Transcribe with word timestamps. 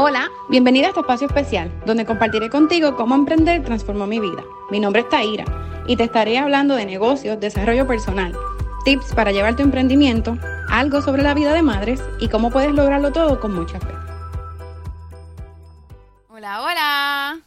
Hola, 0.00 0.30
bienvenida 0.48 0.86
a 0.86 0.88
este 0.90 1.00
espacio 1.00 1.26
especial, 1.26 1.72
donde 1.84 2.06
compartiré 2.06 2.48
contigo 2.50 2.94
cómo 2.94 3.16
emprender 3.16 3.64
transformó 3.64 4.06
mi 4.06 4.20
vida. 4.20 4.44
Mi 4.70 4.78
nombre 4.78 5.00
es 5.00 5.08
Taira 5.08 5.44
y 5.88 5.96
te 5.96 6.04
estaré 6.04 6.38
hablando 6.38 6.76
de 6.76 6.86
negocios, 6.86 7.40
desarrollo 7.40 7.84
personal, 7.84 8.32
tips 8.84 9.12
para 9.12 9.32
llevar 9.32 9.56
tu 9.56 9.64
emprendimiento, 9.64 10.38
algo 10.70 11.02
sobre 11.02 11.22
la 11.22 11.34
vida 11.34 11.52
de 11.52 11.62
madres 11.62 12.00
y 12.20 12.28
cómo 12.28 12.52
puedes 12.52 12.72
lograrlo 12.72 13.10
todo 13.10 13.40
con 13.40 13.52
mucha 13.52 13.80
fe. 13.80 13.92
Hola, 16.28 16.62
hola. 16.62 17.40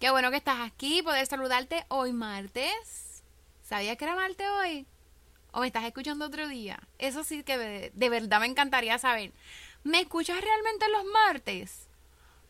Qué 0.00 0.10
bueno 0.10 0.32
que 0.32 0.38
estás 0.38 0.58
aquí, 0.58 1.02
poder 1.02 1.24
saludarte 1.26 1.84
hoy 1.86 2.12
martes. 2.12 3.22
¿Sabías 3.62 3.96
que 3.96 4.06
era 4.06 4.16
martes 4.16 4.48
hoy? 4.60 4.88
¿O 5.52 5.60
me 5.60 5.68
estás 5.68 5.84
escuchando 5.84 6.26
otro 6.26 6.48
día? 6.48 6.80
Eso 6.98 7.22
sí 7.22 7.44
que 7.44 7.92
de 7.94 8.08
verdad 8.08 8.40
me 8.40 8.46
encantaría 8.46 8.98
saber. 8.98 9.30
¿Me 9.84 10.00
escuchas 10.00 10.40
realmente 10.40 10.86
los 10.88 11.04
martes? 11.04 11.88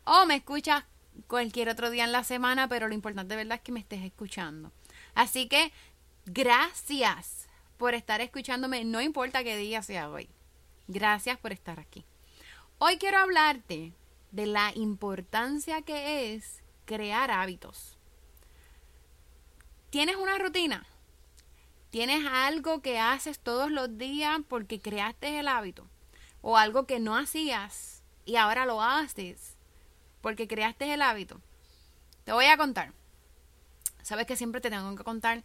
¿O 0.05 0.25
me 0.25 0.35
escuchas 0.35 0.83
cualquier 1.27 1.69
otro 1.69 1.89
día 1.89 2.03
en 2.03 2.11
la 2.11 2.23
semana? 2.23 2.67
Pero 2.67 2.87
lo 2.87 2.93
importante, 2.93 3.35
¿verdad?, 3.35 3.57
es 3.57 3.61
que 3.61 3.71
me 3.71 3.79
estés 3.79 4.03
escuchando. 4.03 4.71
Así 5.15 5.47
que, 5.47 5.71
gracias 6.25 7.47
por 7.77 7.93
estar 7.93 8.21
escuchándome, 8.21 8.83
no 8.85 9.01
importa 9.01 9.43
qué 9.43 9.57
día 9.57 9.81
sea 9.81 10.09
hoy. 10.09 10.29
Gracias 10.87 11.37
por 11.37 11.51
estar 11.51 11.79
aquí. 11.79 12.05
Hoy 12.77 12.97
quiero 12.97 13.19
hablarte 13.19 13.93
de 14.31 14.45
la 14.45 14.71
importancia 14.75 15.81
que 15.81 16.33
es 16.33 16.61
crear 16.85 17.31
hábitos. 17.31 17.97
¿Tienes 19.89 20.15
una 20.15 20.37
rutina? 20.37 20.85
¿Tienes 21.91 22.25
algo 22.25 22.81
que 22.81 22.99
haces 22.99 23.39
todos 23.39 23.69
los 23.71 23.97
días 23.97 24.39
porque 24.47 24.79
creaste 24.79 25.39
el 25.39 25.47
hábito? 25.47 25.87
o 26.43 26.57
algo 26.57 26.85
que 26.85 26.99
no 26.99 27.15
hacías 27.15 28.03
y 28.25 28.35
ahora 28.35 28.67
lo 28.67 28.83
haces 28.83 29.52
porque 30.23 30.47
creaste 30.47 30.91
el 30.93 31.01
hábito. 31.01 31.41
Te 32.23 32.31
voy 32.31 32.45
a 32.45 32.55
contar. 32.55 32.93
Sabes 34.01 34.25
que 34.25 34.37
siempre 34.37 34.61
te 34.61 34.69
tengo 34.69 34.95
que 34.95 35.03
contar 35.03 35.43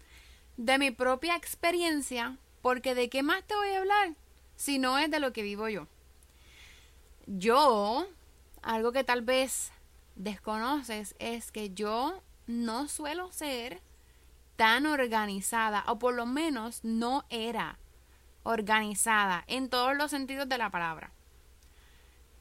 de 0.56 0.78
mi 0.78 0.92
propia 0.92 1.34
experiencia 1.34 2.38
porque 2.62 2.94
de 2.94 3.10
qué 3.10 3.24
más 3.24 3.44
te 3.44 3.56
voy 3.56 3.70
a 3.70 3.78
hablar 3.80 4.14
si 4.54 4.78
no 4.78 4.98
es 4.98 5.10
de 5.10 5.18
lo 5.18 5.32
que 5.32 5.42
vivo 5.42 5.68
yo. 5.68 5.88
Yo, 7.26 8.06
algo 8.62 8.92
que 8.92 9.02
tal 9.02 9.22
vez 9.22 9.72
desconoces 10.14 11.16
es 11.18 11.50
que 11.50 11.74
yo 11.74 12.22
no 12.46 12.86
suelo 12.86 13.32
ser 13.32 13.82
tan 14.54 14.86
organizada 14.86 15.84
o 15.88 15.98
por 15.98 16.14
lo 16.14 16.24
menos 16.24 16.84
no 16.84 17.24
era 17.30 17.78
organizada 18.44 19.42
en 19.48 19.68
todos 19.68 19.96
los 19.96 20.12
sentidos 20.12 20.48
de 20.48 20.58
la 20.58 20.70
palabra. 20.70 21.10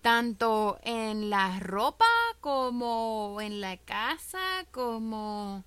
Tanto 0.01 0.79
en 0.83 1.29
la 1.29 1.59
ropa 1.59 2.05
como 2.47 3.41
en 3.41 3.59
la 3.59 3.75
casa, 3.75 4.39
como 4.71 5.65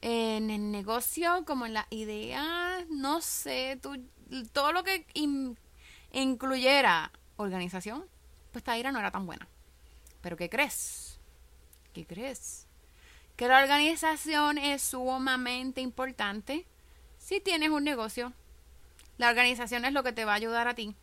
en 0.00 0.50
el 0.50 0.72
negocio, 0.72 1.44
como 1.46 1.64
en 1.64 1.74
la 1.74 1.86
idea, 1.90 2.84
no 2.90 3.20
sé, 3.20 3.78
todo 4.52 4.72
lo 4.72 4.82
que 4.82 5.06
incluyera 6.10 7.12
organización, 7.36 8.04
pues 8.50 8.64
Taira 8.64 8.90
no 8.90 8.98
era 8.98 9.12
tan 9.12 9.26
buena. 9.26 9.46
Pero 10.20 10.36
¿qué 10.36 10.50
crees? 10.50 11.20
¿Qué 11.92 12.04
crees? 12.04 12.66
Que 13.36 13.46
la 13.46 13.62
organización 13.62 14.58
es 14.58 14.82
sumamente 14.82 15.80
importante 15.80 16.66
si 17.16 17.40
tienes 17.40 17.70
un 17.70 17.84
negocio 17.84 18.32
la 19.18 19.28
organización 19.28 19.84
es 19.84 19.92
lo 19.92 20.02
que 20.02 20.12
te 20.12 20.24
va 20.24 20.32
a 20.32 20.36
ayudar 20.36 20.66
a 20.66 20.74
ti 20.74 20.96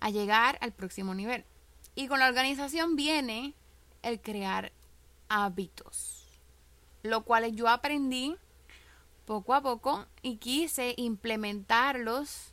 a 0.00 0.10
llegar 0.10 0.58
al 0.60 0.72
próximo 0.72 1.14
nivel. 1.14 1.46
Y 1.94 2.08
con 2.08 2.18
la 2.18 2.28
organización 2.28 2.94
viene 2.94 3.54
el 4.06 4.20
crear 4.20 4.72
hábitos, 5.28 6.28
lo 7.02 7.24
cual 7.24 7.54
yo 7.54 7.68
aprendí 7.68 8.36
poco 9.24 9.52
a 9.52 9.62
poco 9.62 10.06
y 10.22 10.36
quise 10.36 10.94
implementarlos 10.96 12.52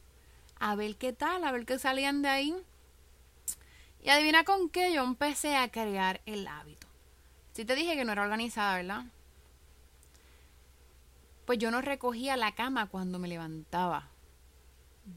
a 0.60 0.76
ver 0.76 0.96
qué 0.96 1.14
tal, 1.14 1.44
a 1.44 1.52
ver 1.52 1.66
qué 1.66 1.78
salían 1.78 2.24
de 2.24 2.30
ahí. 2.30 2.56
Y 4.02 4.10
adivina 4.10 4.44
con 4.44 4.70
qué 4.70 4.92
yo 4.94 5.04
empecé 5.04 5.56
a 5.56 5.70
crear 5.70 6.22
el 6.26 6.48
hábito. 6.48 6.88
Si 7.54 7.66
te 7.66 7.76
dije 7.76 7.96
que 7.96 8.04
no 8.04 8.12
era 8.12 8.24
organizada, 8.24 8.76
¿verdad? 8.78 9.06
Pues 11.46 11.60
yo 11.60 11.70
no 11.70 11.82
recogía 11.82 12.36
la 12.36 12.56
cama 12.56 12.88
cuando 12.88 13.20
me 13.20 13.28
levantaba. 13.28 14.10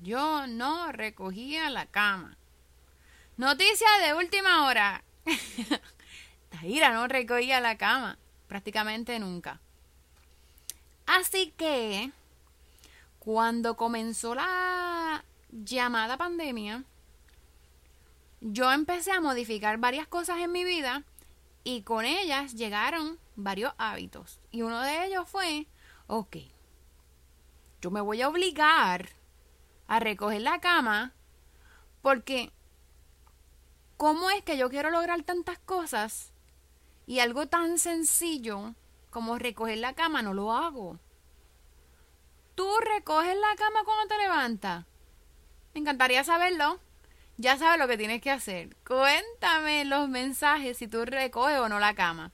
Yo 0.03 0.47
no 0.47 0.93
recogía 0.93 1.71
la 1.71 1.87
cama. 1.87 2.37
Noticia 3.39 3.89
de 4.05 4.15
última 4.15 4.67
hora. 4.67 5.03
Tahira 6.61 6.95
no 6.95 7.07
recogía 7.07 7.61
la 7.61 7.77
cama. 7.77 8.19
Prácticamente 8.49 9.19
nunca. 9.19 9.61
Así 11.05 11.53
que, 11.57 12.13
cuando 13.19 13.77
comenzó 13.77 14.35
la 14.35 15.23
llamada 15.51 16.17
pandemia, 16.17 16.85
yo 18.41 18.73
empecé 18.73 19.13
a 19.13 19.21
modificar 19.21 19.77
varias 19.77 20.07
cosas 20.07 20.39
en 20.39 20.53
mi 20.53 20.65
vida 20.65 21.03
y 21.63 21.83
con 21.83 22.07
ellas 22.07 22.55
llegaron 22.55 23.19
varios 23.35 23.75
hábitos. 23.77 24.41
Y 24.51 24.63
uno 24.63 24.81
de 24.81 25.05
ellos 25.05 25.29
fue, 25.29 25.67
ok, 26.07 26.37
yo 27.83 27.91
me 27.91 28.01
voy 28.01 28.23
a 28.23 28.29
obligar 28.29 29.11
a 29.89 30.01
recoger 30.01 30.41
la 30.41 30.61
cama 30.61 31.13
porque 32.01 32.51
¿cómo 33.99 34.31
es 34.31 34.43
que 34.43 34.57
yo 34.57 34.71
quiero 34.71 34.91
lograr 34.91 35.23
tantas 35.23 35.59
cosas 35.59 36.33
y 37.07 37.21
algo 37.21 37.47
tan 37.47 37.79
sencillo 37.79 38.75
como 39.11 39.39
recoger 39.39 39.79
la 39.79 39.95
cama 39.95 40.23
no 40.23 40.35
lo 40.35 40.53
hago? 40.53 40.99
¿Tú 42.55 42.69
recoges 42.81 43.37
la 43.37 43.55
cama 43.57 43.85
cuando 43.85 44.09
te 44.09 44.23
levantas? 44.23 44.85
Me 45.75 45.81
encantaría 45.81 46.25
saberlo. 46.25 46.81
Ya 47.39 47.59
sabes 47.59 47.79
lo 47.79 47.87
que 47.87 47.99
tienes 47.99 48.23
que 48.23 48.31
hacer. 48.31 48.75
Cuéntame 48.87 49.85
los 49.85 50.09
mensajes 50.09 50.79
si 50.79 50.89
tú 50.89 51.05
recoges 51.05 51.59
o 51.59 51.69
no 51.69 51.79
la 51.79 51.95
cama. 51.95 52.33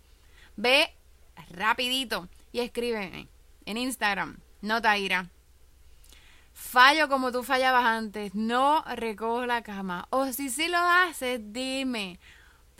Ve 0.56 0.94
rapidito 1.50 2.28
y 2.52 2.60
escríbeme 2.60 3.28
en 3.66 3.76
Instagram. 3.76 4.38
No 4.60 4.80
ira 4.96 5.28
fallo 6.52 7.08
como 7.08 7.32
tú 7.32 7.42
fallabas 7.42 7.84
antes, 7.84 8.34
no 8.34 8.84
recojo 8.94 9.46
la 9.46 9.62
cama. 9.62 10.06
O 10.10 10.26
si 10.32 10.48
sí 10.50 10.68
lo 10.68 10.78
haces, 10.78 11.40
dime. 11.52 12.18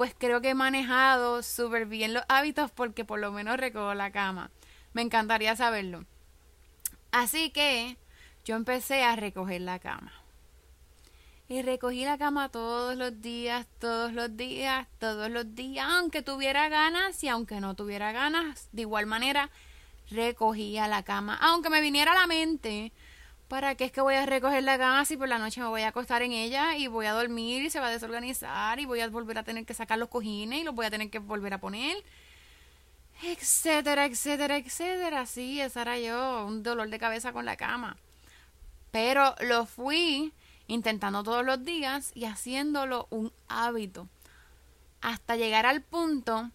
Pues 0.02 0.16
creo 0.18 0.40
que 0.40 0.48
he 0.48 0.54
manejado 0.56 1.44
súper 1.44 1.86
bien 1.86 2.12
los 2.12 2.24
hábitos 2.26 2.72
porque 2.72 3.04
por 3.04 3.20
lo 3.20 3.30
menos 3.30 3.56
recojo 3.56 3.94
la 3.94 4.10
cama. 4.10 4.50
Me 4.94 5.02
encantaría 5.02 5.54
saberlo. 5.54 6.06
Así 7.12 7.50
que 7.50 7.96
yo 8.44 8.56
empecé 8.56 9.04
a 9.04 9.14
recoger 9.14 9.60
la 9.60 9.78
cama. 9.78 10.12
Y 11.48 11.62
recogí 11.62 12.04
la 12.04 12.18
cama 12.18 12.48
todos 12.48 12.96
los 12.96 13.22
días, 13.22 13.68
todos 13.78 14.12
los 14.12 14.36
días, 14.36 14.88
todos 14.98 15.30
los 15.30 15.54
días, 15.54 15.86
aunque 15.88 16.20
tuviera 16.20 16.68
ganas 16.68 17.22
y 17.22 17.28
aunque 17.28 17.60
no 17.60 17.76
tuviera 17.76 18.10
ganas, 18.10 18.70
de 18.72 18.82
igual 18.82 19.06
manera 19.06 19.50
recogía 20.10 20.88
la 20.88 21.04
cama. 21.04 21.38
Aunque 21.40 21.70
me 21.70 21.80
viniera 21.80 22.10
a 22.10 22.16
la 22.22 22.26
mente 22.26 22.90
¿Para 23.52 23.74
qué 23.74 23.84
es 23.84 23.92
que 23.92 24.00
voy 24.00 24.14
a 24.14 24.24
recoger 24.24 24.62
la 24.62 24.78
cama 24.78 25.04
si 25.04 25.18
por 25.18 25.28
la 25.28 25.36
noche 25.36 25.60
me 25.60 25.66
voy 25.66 25.82
a 25.82 25.88
acostar 25.88 26.22
en 26.22 26.32
ella 26.32 26.74
y 26.74 26.86
voy 26.86 27.04
a 27.04 27.12
dormir 27.12 27.62
y 27.62 27.68
se 27.68 27.80
va 27.80 27.88
a 27.88 27.90
desorganizar 27.90 28.80
y 28.80 28.86
voy 28.86 29.00
a 29.00 29.08
volver 29.10 29.36
a 29.36 29.42
tener 29.42 29.66
que 29.66 29.74
sacar 29.74 29.98
los 29.98 30.08
cojines 30.08 30.58
y 30.58 30.64
los 30.64 30.74
voy 30.74 30.86
a 30.86 30.90
tener 30.90 31.10
que 31.10 31.18
volver 31.18 31.52
a 31.52 31.58
poner? 31.58 32.02
Etcétera, 33.22 34.06
etcétera, 34.06 34.56
etcétera. 34.56 35.26
Sí, 35.26 35.60
esa 35.60 35.82
era 35.82 35.98
yo, 35.98 36.46
un 36.46 36.62
dolor 36.62 36.88
de 36.88 36.98
cabeza 36.98 37.34
con 37.34 37.44
la 37.44 37.56
cama. 37.56 37.98
Pero 38.90 39.34
lo 39.42 39.66
fui 39.66 40.32
intentando 40.66 41.22
todos 41.22 41.44
los 41.44 41.62
días 41.62 42.10
y 42.14 42.24
haciéndolo 42.24 43.06
un 43.10 43.34
hábito. 43.48 44.08
Hasta 45.02 45.36
llegar 45.36 45.66
al 45.66 45.82
punto 45.82 46.50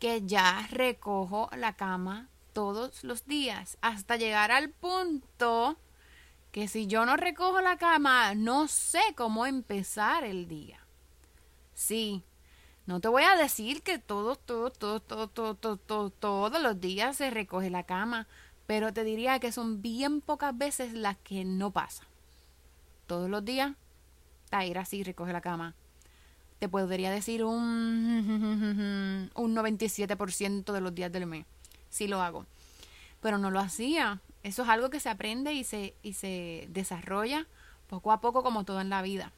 que 0.00 0.22
ya 0.26 0.66
recojo 0.72 1.48
la 1.56 1.74
cama 1.76 2.30
todos 2.54 3.04
los 3.04 3.26
días. 3.26 3.76
Hasta 3.82 4.16
llegar 4.16 4.50
al 4.50 4.70
punto 4.70 5.76
que 6.52 6.68
si 6.68 6.86
yo 6.86 7.04
no 7.04 7.16
recojo 7.16 7.60
la 7.60 7.76
cama, 7.76 8.34
no 8.34 8.68
sé 8.68 9.02
cómo 9.14 9.44
empezar 9.44 10.24
el 10.24 10.48
día. 10.48 10.78
Sí, 11.74 12.24
no 12.86 13.00
te 13.00 13.08
voy 13.08 13.24
a 13.24 13.36
decir 13.36 13.82
que 13.82 13.98
todos, 13.98 14.38
todos, 14.38 14.72
todos, 14.78 15.02
todos, 15.04 15.32
todos, 15.34 15.80
todos, 15.86 16.12
todos 16.18 16.62
los 16.62 16.80
días 16.80 17.16
se 17.16 17.30
recoge 17.30 17.70
la 17.70 17.82
cama, 17.82 18.28
pero 18.66 18.92
te 18.92 19.04
diría 19.04 19.40
que 19.40 19.52
son 19.52 19.82
bien 19.82 20.20
pocas 20.20 20.56
veces 20.56 20.94
las 20.94 21.16
que 21.18 21.44
no 21.44 21.72
pasa. 21.72 22.04
Todos 23.06 23.28
los 23.28 23.44
días, 23.44 23.72
Taira 24.48 24.82
así 24.82 25.02
recoge 25.02 25.32
la 25.32 25.40
cama. 25.40 25.74
Te 26.60 26.68
podría 26.68 27.10
decir 27.10 27.44
un, 27.44 29.30
un 29.34 29.56
97% 29.56 30.72
de 30.72 30.80
los 30.80 30.94
días 30.94 31.10
del 31.10 31.26
mes. 31.26 31.46
Sí 31.94 32.08
lo 32.08 32.20
hago. 32.20 32.44
Pero 33.20 33.38
no 33.38 33.52
lo 33.52 33.60
hacía. 33.60 34.20
Eso 34.42 34.64
es 34.64 34.68
algo 34.68 34.90
que 34.90 34.98
se 34.98 35.08
aprende 35.08 35.52
y 35.52 35.62
se, 35.62 35.94
y 36.02 36.14
se 36.14 36.66
desarrolla 36.70 37.46
poco 37.88 38.10
a 38.10 38.20
poco 38.20 38.42
como 38.42 38.64
todo 38.64 38.80
en 38.80 38.90
la 38.90 39.00
vida. 39.00 39.30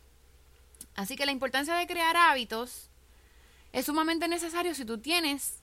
Así 0.94 1.17
que 1.17 1.26
la 1.26 1.32
importancia 1.32 1.75
de 1.75 1.87
crear 1.87 2.17
hábitos 2.17 2.88
es 3.75 3.85
sumamente 3.85 4.26
necesario 4.26 4.75
si 4.75 4.87
tú 4.87 4.97
tienes 4.97 5.58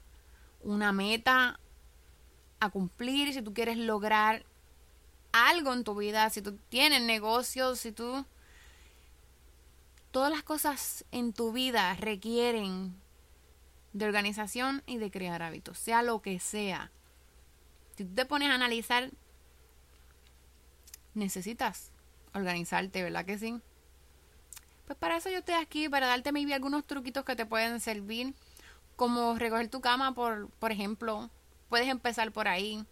una 0.62 0.92
meta 0.92 1.60
a 2.60 2.70
cumplir, 2.70 3.34
si 3.34 3.42
tú 3.42 3.56
quieres 3.56 3.78
lograr 3.78 4.46
algo 5.32 5.74
en 5.74 5.84
tu 5.84 5.96
vida, 5.96 6.30
si 6.30 6.44
tú 6.44 6.60
tienes 6.70 7.02
negocios, 7.02 7.80
si 7.80 7.92
tú... 7.92 8.24
Todas 10.12 10.30
las 10.30 10.44
cosas 10.44 11.06
en 11.12 11.34
tu 11.34 11.52
vida 11.54 11.96
requieren 11.96 12.94
de 13.94 14.06
organización 14.06 14.84
y 14.86 14.98
de 14.98 15.12
crear 15.12 15.42
hábitos, 15.42 15.78
sea 15.78 16.02
lo 16.04 16.22
que 16.22 16.40
sea. 16.40 16.92
Si 17.96 18.04
tú 18.06 18.14
te 18.16 18.26
pones 18.26 18.50
a 18.50 18.56
analizar, 18.56 19.12
necesitas 21.14 21.92
organizarte, 22.34 23.04
¿verdad 23.04 23.26
que 23.26 23.38
sí? 23.38 23.62
Pues 24.86 24.98
para 24.98 25.18
eso 25.18 25.30
yo 25.30 25.38
estoy 25.38 25.56
aquí, 25.56 25.88
para 25.88 26.08
darte 26.08 26.32
maybe 26.32 26.54
algunos 26.54 26.86
truquitos 26.86 27.24
que 27.24 27.36
te 27.36 27.46
pueden 27.46 27.80
servir, 27.80 28.34
como 28.96 29.38
recoger 29.38 29.70
tu 29.70 29.80
cama, 29.80 30.14
por, 30.14 30.50
por 30.50 30.72
ejemplo. 30.72 31.30
Puedes 31.70 31.88
empezar 31.88 32.32
por 32.32 32.48
ahí. 32.48 32.86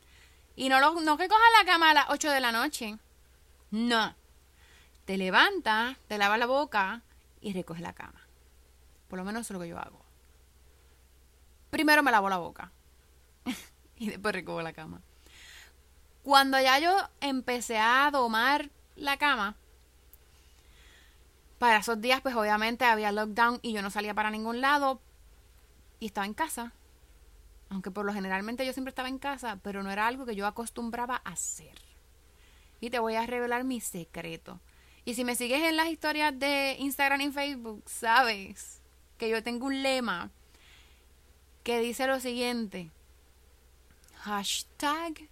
Y 0.55 0.69
no, 0.69 0.79
lo, 0.79 0.99
no 1.01 1.17
que 1.17 1.27
cojas 1.27 1.43
la 1.59 1.65
cama 1.65 1.91
a 1.91 1.93
las 1.93 2.05
8 2.09 2.29
de 2.29 2.39
la 2.39 2.51
noche. 2.51 2.97
No. 3.71 4.15
Te 5.05 5.17
levantas, 5.17 5.97
te 6.07 6.17
lavas 6.17 6.39
la 6.39 6.45
boca 6.45 7.01
y 7.41 7.53
recoges 7.53 7.81
la 7.81 7.93
cama. 7.93 8.21
Por 9.07 9.19
lo 9.19 9.25
menos 9.25 9.41
es 9.41 9.51
lo 9.51 9.59
que 9.59 9.67
yo 9.67 9.77
hago. 9.77 10.00
Primero 11.71 12.03
me 12.03 12.11
lavo 12.11 12.29
la 12.29 12.37
boca. 12.37 12.71
y 13.95 14.09
después 14.09 14.35
recojo 14.35 14.61
la 14.61 14.73
cama. 14.73 15.01
Cuando 16.21 16.61
ya 16.61 16.77
yo 16.77 16.95
empecé 17.19 17.79
a 17.79 18.09
domar 18.11 18.69
la 18.95 19.17
cama, 19.17 19.55
para 21.57 21.77
esos 21.77 22.01
días, 22.01 22.21
pues 22.21 22.35
obviamente 22.35 22.85
había 22.85 23.11
lockdown 23.11 23.59
y 23.61 23.73
yo 23.73 23.81
no 23.81 23.89
salía 23.89 24.13
para 24.13 24.31
ningún 24.31 24.61
lado 24.61 25.01
y 25.99 26.07
estaba 26.07 26.25
en 26.25 26.33
casa. 26.33 26.73
Aunque 27.69 27.91
por 27.91 28.05
lo 28.05 28.13
generalmente 28.13 28.65
yo 28.65 28.73
siempre 28.73 28.89
estaba 28.89 29.07
en 29.07 29.19
casa, 29.19 29.59
pero 29.63 29.81
no 29.81 29.91
era 29.91 30.07
algo 30.07 30.25
que 30.25 30.35
yo 30.35 30.45
acostumbraba 30.45 31.21
a 31.23 31.31
hacer. 31.31 31.79
Y 32.79 32.89
te 32.89 32.99
voy 32.99 33.15
a 33.15 33.25
revelar 33.25 33.63
mi 33.63 33.79
secreto. 33.79 34.59
Y 35.05 35.13
si 35.13 35.23
me 35.23 35.35
sigues 35.35 35.61
en 35.63 35.77
las 35.77 35.89
historias 35.89 36.37
de 36.37 36.75
Instagram 36.79 37.21
y 37.21 37.31
Facebook, 37.31 37.83
sabes 37.87 38.81
que 39.17 39.29
yo 39.29 39.41
tengo 39.41 39.67
un 39.67 39.83
lema 39.83 40.31
que 41.63 41.79
dice 41.79 42.07
lo 42.07 42.19
siguiente. 42.19 42.91
Hashtag 44.21 45.29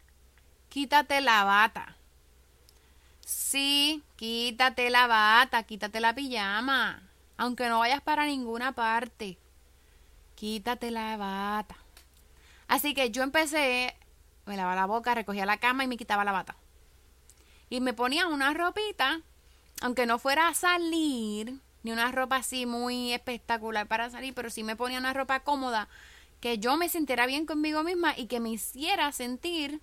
quítate 0.69 1.21
la 1.21 1.43
bata. 1.43 1.95
Sí, 3.25 4.03
quítate 4.15 4.89
la 4.89 5.07
bata, 5.07 5.63
quítate 5.63 5.99
la 5.99 6.15
pijama. 6.15 7.03
Aunque 7.37 7.69
no 7.69 7.79
vayas 7.79 8.01
para 8.01 8.25
ninguna 8.25 8.71
parte. 8.73 9.37
Quítate 10.35 10.91
la 10.91 11.17
bata. 11.17 11.77
Así 12.67 12.93
que 12.93 13.11
yo 13.11 13.23
empecé, 13.23 13.95
me 14.45 14.55
lavaba 14.55 14.75
la 14.75 14.85
boca, 14.85 15.15
recogía 15.15 15.45
la 15.45 15.57
cama 15.57 15.83
y 15.83 15.87
me 15.87 15.97
quitaba 15.97 16.23
la 16.23 16.31
bata. 16.31 16.55
Y 17.69 17.81
me 17.81 17.93
ponía 17.93 18.27
una 18.27 18.53
ropita, 18.53 19.21
aunque 19.81 20.05
no 20.05 20.19
fuera 20.19 20.47
a 20.47 20.53
salir, 20.53 21.59
ni 21.83 21.91
una 21.91 22.11
ropa 22.11 22.37
así 22.37 22.65
muy 22.65 23.13
espectacular 23.13 23.87
para 23.87 24.09
salir, 24.09 24.33
pero 24.33 24.49
sí 24.49 24.63
me 24.63 24.75
ponía 24.75 24.99
una 24.99 25.13
ropa 25.13 25.41
cómoda, 25.41 25.87
que 26.39 26.57
yo 26.57 26.77
me 26.77 26.89
sintiera 26.89 27.25
bien 27.25 27.45
conmigo 27.45 27.83
misma 27.83 28.18
y 28.18 28.27
que 28.27 28.39
me 28.39 28.50
hiciera 28.50 29.12
sentir, 29.12 29.81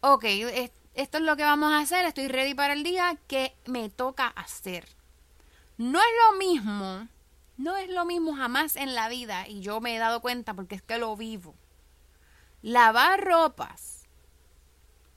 ok, 0.00 0.24
esto 0.94 1.18
es 1.18 1.24
lo 1.24 1.36
que 1.36 1.44
vamos 1.44 1.72
a 1.72 1.78
hacer, 1.78 2.04
estoy 2.04 2.28
ready 2.28 2.54
para 2.54 2.72
el 2.72 2.82
día 2.82 3.16
que 3.28 3.54
me 3.66 3.90
toca 3.90 4.26
hacer. 4.28 4.88
No 5.78 5.98
es 5.98 6.08
lo 6.28 6.38
mismo, 6.38 7.08
no 7.56 7.76
es 7.76 7.88
lo 7.88 8.04
mismo 8.04 8.34
jamás 8.34 8.76
en 8.76 8.94
la 8.94 9.08
vida, 9.08 9.46
y 9.48 9.60
yo 9.60 9.80
me 9.80 9.94
he 9.94 9.98
dado 9.98 10.20
cuenta 10.20 10.54
porque 10.54 10.74
es 10.74 10.82
que 10.82 10.98
lo 10.98 11.16
vivo. 11.16 11.54
Lavar 12.62 13.24
ropas 13.24 14.08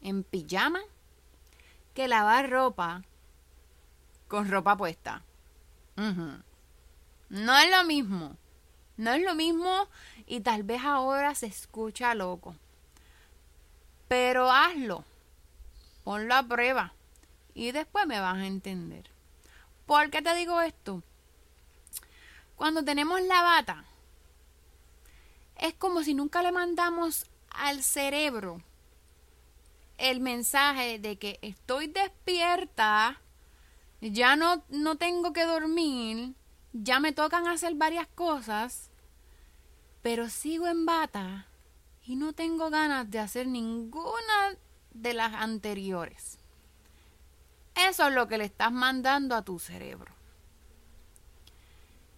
en 0.02 0.24
pijama 0.24 0.82
que 1.94 2.08
lavar 2.08 2.50
ropa 2.50 3.04
con 4.28 4.50
ropa 4.50 4.78
puesta. 4.78 5.24
No 5.96 7.58
es 7.58 7.72
lo 7.72 7.84
mismo. 7.84 8.38
No 8.98 9.14
es 9.14 9.24
lo 9.24 9.36
mismo 9.36 9.88
y 10.28 10.42
tal 10.42 10.64
vez 10.64 10.82
ahora 10.84 11.36
se 11.36 11.48
escucha 11.48 12.14
loco. 12.16 12.56
Pero 14.08 14.52
hazlo 14.52 15.06
ponlo 16.04 16.36
a 16.36 16.44
prueba 16.44 16.94
y 17.54 17.72
después 17.72 18.06
me 18.06 18.20
vas 18.20 18.38
a 18.38 18.48
entender. 18.48 19.10
¿Por 19.86 20.10
qué 20.10 20.22
te 20.22 20.36
digo 20.36 20.62
esto? 20.62 21.04
Cuando 22.56 22.84
tenemos 22.84 23.22
la 23.22 23.42
bata, 23.42 23.86
es 25.58 25.74
como 25.76 26.04
si 26.04 26.14
nunca 26.14 26.42
le 26.42 26.52
mandamos 26.52 27.30
al 27.50 27.84
cerebro 27.84 28.62
el 29.98 30.20
mensaje 30.20 31.00
de 31.00 31.18
que 31.18 31.40
estoy 31.42 31.88
despierta, 31.88 33.22
ya 34.02 34.36
no, 34.36 34.64
no 34.70 34.98
tengo 34.98 35.34
que 35.34 35.46
dormir, 35.46 36.34
ya 36.74 37.00
me 37.00 37.14
tocan 37.14 37.48
hacer 37.48 37.76
varias 37.76 38.08
cosas, 38.08 38.90
pero 40.02 40.30
sigo 40.30 40.68
en 40.68 40.86
bata 40.86 41.48
y 42.06 42.16
no 42.16 42.34
tengo 42.34 42.70
ganas 42.70 43.10
de 43.10 43.20
hacer 43.20 43.48
ninguna 43.48 44.58
de 44.92 45.14
las 45.14 45.34
anteriores. 45.34 46.40
Eso 47.76 48.08
es 48.08 48.14
lo 48.14 48.28
que 48.28 48.38
le 48.38 48.46
estás 48.46 48.72
mandando 48.72 49.36
a 49.36 49.44
tu 49.44 49.60
cerebro. 49.60 50.12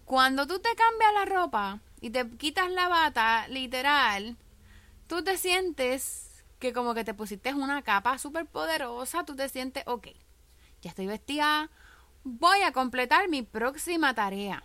Cuando 0.04 0.46
tú 0.46 0.58
te 0.58 0.74
cambias 0.74 1.12
la 1.14 1.24
ropa 1.24 1.80
y 2.00 2.10
te 2.10 2.28
quitas 2.36 2.70
la 2.70 2.88
bata, 2.88 3.48
literal, 3.48 4.36
tú 5.06 5.22
te 5.22 5.36
sientes 5.36 6.44
que 6.58 6.72
como 6.72 6.94
que 6.94 7.04
te 7.04 7.14
pusiste 7.14 7.52
una 7.54 7.82
capa 7.82 8.18
súper 8.18 8.46
poderosa, 8.46 9.24
tú 9.24 9.36
te 9.36 9.48
sientes, 9.48 9.82
ok, 9.86 10.08
ya 10.82 10.90
estoy 10.90 11.06
vestida, 11.06 11.70
voy 12.26 12.62
a 12.62 12.72
completar 12.72 13.28
mi 13.28 13.42
próxima 13.42 14.12
tarea. 14.12 14.64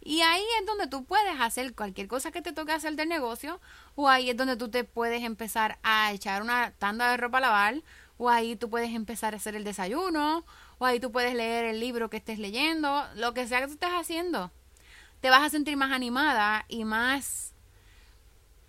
Y 0.00 0.20
ahí 0.22 0.44
es 0.60 0.66
donde 0.66 0.86
tú 0.86 1.04
puedes 1.04 1.40
hacer 1.40 1.74
cualquier 1.74 2.06
cosa 2.06 2.30
que 2.30 2.40
te 2.40 2.52
toque 2.52 2.72
hacer 2.72 2.94
del 2.94 3.08
negocio, 3.08 3.60
o 3.96 4.08
ahí 4.08 4.30
es 4.30 4.36
donde 4.36 4.56
tú 4.56 4.70
te 4.70 4.84
puedes 4.84 5.24
empezar 5.24 5.78
a 5.82 6.12
echar 6.12 6.40
una 6.40 6.70
tanda 6.78 7.10
de 7.10 7.16
ropa 7.16 7.38
a 7.38 7.40
lavar, 7.42 7.82
o 8.16 8.30
ahí 8.30 8.54
tú 8.54 8.70
puedes 8.70 8.94
empezar 8.94 9.34
a 9.34 9.38
hacer 9.38 9.56
el 9.56 9.64
desayuno, 9.64 10.44
o 10.78 10.86
ahí 10.86 11.00
tú 11.00 11.10
puedes 11.10 11.34
leer 11.34 11.64
el 11.64 11.80
libro 11.80 12.10
que 12.10 12.18
estés 12.18 12.38
leyendo, 12.38 13.04
lo 13.16 13.34
que 13.34 13.46
sea 13.46 13.60
que 13.60 13.66
tú 13.66 13.72
estés 13.72 13.90
haciendo. 13.90 14.52
Te 15.20 15.30
vas 15.30 15.42
a 15.42 15.50
sentir 15.50 15.76
más 15.76 15.92
animada 15.92 16.64
y 16.68 16.84
más 16.84 17.52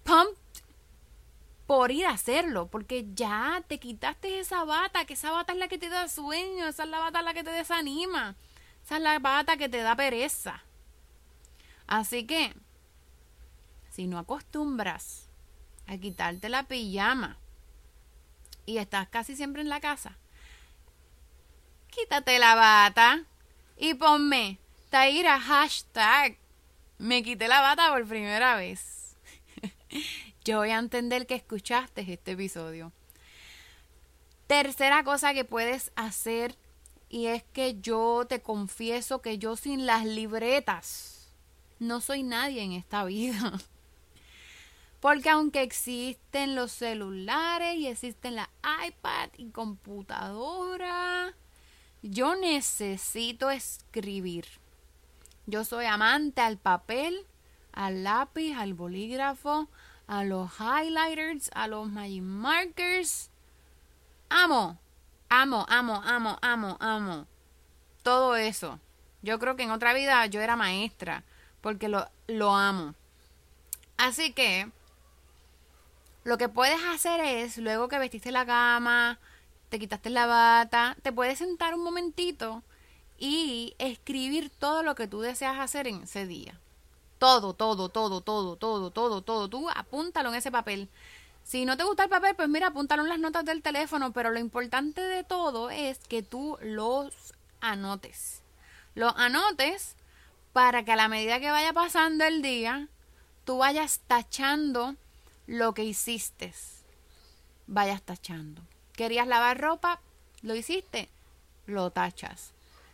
pumped 0.04 0.41
por 1.72 1.90
ir 1.90 2.06
a 2.06 2.10
hacerlo, 2.10 2.68
porque 2.68 3.06
ya 3.14 3.64
te 3.66 3.80
quitaste 3.80 4.42
esa 4.42 4.66
bata, 4.66 5.06
que 5.06 5.14
esa 5.14 5.32
bata 5.32 5.54
es 5.54 5.58
la 5.58 5.70
que 5.70 5.78
te 5.78 5.88
da 5.88 6.10
sueño, 6.10 6.68
esa 6.68 6.84
es 6.84 6.90
la 6.90 7.00
bata 7.00 7.22
la 7.22 7.34
que 7.34 7.46
te 7.46 7.50
desanima, 7.50 8.36
esa 8.84 8.98
es 8.98 9.02
la 9.02 9.20
bata 9.20 9.56
que 9.56 9.70
te 9.70 9.78
da 9.78 9.96
pereza. 9.96 10.62
Así 11.88 12.28
que, 12.28 12.54
si 13.90 14.06
no 14.06 14.20
acostumbras 14.20 15.30
a 15.88 15.96
quitarte 15.98 16.50
la 16.50 16.64
pijama 16.64 17.38
y 18.66 18.78
estás 18.78 19.08
casi 19.08 19.38
siempre 19.38 19.62
en 19.62 19.70
la 19.70 19.80
casa, 19.80 20.18
quítate 21.90 22.38
la 22.38 22.56
bata 22.56 23.24
y 23.78 23.94
ponme 23.94 24.60
Taira 24.90 25.40
hashtag 25.40 26.38
me 26.98 27.24
quité 27.24 27.48
la 27.48 27.62
bata 27.62 27.94
por 27.94 28.06
primera 28.06 28.58
vez. 28.58 29.16
Yo 30.44 30.58
voy 30.58 30.72
a 30.72 30.80
entender 30.80 31.28
que 31.28 31.36
escuchaste 31.36 32.02
este 32.02 32.32
episodio. 32.32 32.92
Tercera 34.48 35.04
cosa 35.04 35.34
que 35.34 35.46
puedes 35.46 35.92
hacer 35.96 36.58
y 37.10 37.28
es 37.28 37.44
que 37.44 37.80
yo 37.80 38.26
te 38.28 38.42
confieso 38.42 39.22
que 39.22 39.38
yo 39.38 39.56
sin 39.56 39.86
las 39.86 40.06
libretas 40.06 41.22
no 41.78 42.00
soy 42.00 42.24
nadie 42.24 42.62
en 42.62 42.74
esta 42.74 43.04
vida. 43.06 43.54
Porque 45.00 45.30
aunque 45.30 45.64
existen 45.64 46.56
los 46.56 46.72
celulares 46.72 47.76
y 47.76 47.88
existen 47.88 48.36
la 48.36 48.50
iPad 48.88 49.30
y 49.38 49.50
computadora, 49.50 51.34
yo 52.04 52.36
necesito 52.36 53.50
escribir. 53.50 54.46
Yo 55.48 55.66
soy 55.66 55.86
amante 55.86 56.42
al 56.42 56.58
papel, 56.58 57.26
al 57.72 58.04
lápiz, 58.04 58.54
al 58.56 58.76
bolígrafo, 58.76 59.70
a 60.12 60.26
los 60.26 60.52
highlighters, 60.60 61.50
a 61.54 61.68
los 61.68 61.90
magic 61.90 62.22
markers. 62.22 63.30
Amo, 64.28 64.78
amo, 65.30 65.66
amo, 65.70 66.02
amo, 66.04 66.38
amo, 66.42 66.78
amo. 66.82 67.28
Todo 68.04 68.36
eso. 68.36 68.78
Yo 69.22 69.40
creo 69.40 69.56
que 69.56 69.64
en 69.64 69.72
otra 69.72 69.94
vida 69.94 70.26
yo 70.26 70.42
era 70.42 70.58
maestra 70.58 71.24
porque 71.62 71.88
lo, 71.88 72.10
lo 72.28 72.54
amo. 72.54 72.94
Así 73.96 74.34
que 74.34 74.70
lo 76.26 76.38
que 76.38 76.50
puedes 76.50 76.84
hacer 76.84 77.22
es, 77.22 77.58
luego 77.58 77.88
que 77.88 77.98
vestiste 77.98 78.34
la 78.34 78.46
cama, 78.46 79.18
te 79.70 79.80
quitaste 79.80 80.10
la 80.10 80.26
bata, 80.26 80.98
te 81.04 81.14
puedes 81.14 81.40
sentar 81.40 81.74
un 81.74 81.86
momentito 81.86 82.64
y 83.18 83.76
escribir 83.80 84.50
todo 84.50 84.84
lo 84.84 84.96
que 84.96 85.08
tú 85.08 85.22
deseas 85.22 85.58
hacer 85.58 85.88
en 85.88 86.04
ese 86.04 86.28
día. 86.28 86.60
Todo, 87.22 87.54
todo, 87.54 87.90
todo, 87.90 88.22
todo, 88.22 88.56
todo, 88.56 88.90
todo, 88.90 89.22
todo. 89.22 89.48
Tú 89.48 89.70
apúntalo 89.70 90.30
en 90.30 90.36
ese 90.36 90.50
papel. 90.50 90.90
Si 91.44 91.66
no 91.66 91.78
te 91.78 91.84
gusta 91.84 92.06
el 92.06 92.10
papel, 92.10 92.36
pues 92.36 92.50
mira, 92.50 92.70
apúntalo 92.70 93.04
en 93.04 93.10
las 93.10 93.20
notas 93.20 93.46
del 93.46 93.62
teléfono, 93.62 94.12
pero 94.12 94.32
lo 94.32 94.40
importante 94.40 95.02
de 95.02 95.24
todo 95.24 95.70
es 95.70 96.00
que 96.00 96.24
tú 96.24 96.58
los 96.64 97.14
anotes. 97.60 98.42
Los 98.96 99.14
anotes 99.18 99.96
para 100.52 100.84
que 100.84 100.94
a 100.94 100.96
la 100.96 101.10
medida 101.10 101.40
que 101.40 101.52
vaya 101.52 101.74
pasando 101.74 102.24
el 102.26 102.42
día, 102.42 102.88
tú 103.46 103.60
vayas 103.60 104.02
tachando 104.08 104.96
lo 105.46 105.76
que 105.76 105.84
hiciste. 105.84 106.56
Vayas 107.68 108.02
tachando. 108.02 108.64
¿Querías 108.94 109.28
lavar 109.28 109.62
ropa? 109.62 110.00
¿Lo 110.42 110.56
hiciste? 110.56 111.08
Lo 111.68 111.92
tachas. 111.92 112.52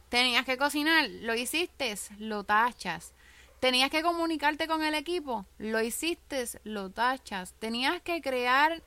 ¿Tenías 0.10 0.43
que 0.43 0.57
cocinar? 0.57 1.10
¿Lo 1.10 1.34
hiciste? 1.34 1.98
Lo 2.19 2.43
tachas. 2.43 3.13
¿Tenías 3.60 3.90
que 3.90 4.04
comunicarte 4.04 4.68
con 4.68 4.84
el 4.84 4.94
equipo? 4.94 5.46
Lo 5.58 5.82
hiciste, 5.82 6.46
lo 6.64 6.92
tachas. 6.92 7.54
¿Tenías 7.54 8.02
que 8.02 8.22
crear 8.22 8.84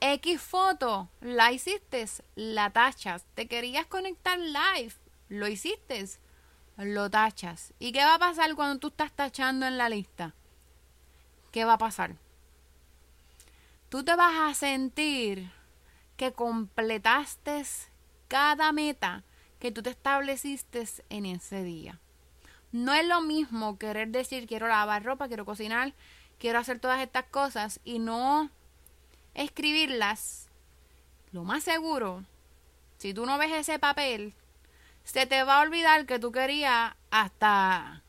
X 0.00 0.40
foto? 0.40 1.10
La 1.20 1.52
hiciste, 1.52 2.06
la 2.34 2.70
tachas. 2.70 3.26
¿Te 3.34 3.46
querías 3.48 3.86
conectar 3.86 4.38
live? 4.38 4.94
Lo 5.28 5.46
hiciste, 5.46 6.06
lo 6.78 7.10
tachas. 7.10 7.74
¿Y 7.78 7.92
qué 7.92 8.04
va 8.04 8.14
a 8.14 8.18
pasar 8.18 8.54
cuando 8.54 8.78
tú 8.78 8.88
estás 8.88 9.12
tachando 9.12 9.66
en 9.66 9.76
la 9.76 9.90
lista? 9.90 10.34
¿Qué 11.52 11.66
va 11.66 11.74
a 11.74 11.78
pasar? 11.78 12.16
Tú 13.90 14.04
te 14.04 14.16
vas 14.16 14.50
a 14.50 14.54
sentir 14.54 15.50
que 16.16 16.32
completaste 16.32 17.62
cada 18.26 18.72
meta 18.72 19.24
que 19.58 19.70
tú 19.70 19.82
te 19.82 19.90
estableciste 19.90 20.86
en 21.10 21.26
ese 21.26 21.62
día. 21.62 22.00
No 22.78 22.94
es 22.94 23.04
lo 23.04 23.20
mismo 23.20 23.76
querer 23.76 24.10
decir 24.10 24.46
quiero 24.46 24.68
lavar 24.68 25.02
ropa, 25.02 25.26
quiero 25.26 25.44
cocinar, 25.44 25.94
quiero 26.38 26.60
hacer 26.60 26.78
todas 26.78 27.00
estas 27.00 27.24
cosas 27.24 27.80
y 27.82 27.98
no 27.98 28.50
escribirlas. 29.34 30.48
Lo 31.32 31.42
más 31.42 31.64
seguro, 31.64 32.24
si 32.98 33.12
tú 33.12 33.26
no 33.26 33.36
ves 33.36 33.50
ese 33.50 33.80
papel, 33.80 34.32
se 35.02 35.26
te 35.26 35.42
va 35.42 35.58
a 35.58 35.62
olvidar 35.62 36.06
que 36.06 36.20
tú 36.20 36.30
querías 36.30 36.94
hasta 37.10 38.04